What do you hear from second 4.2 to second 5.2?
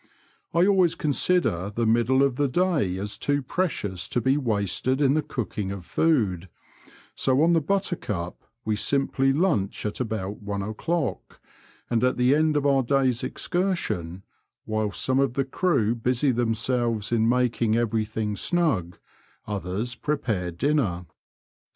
wasted in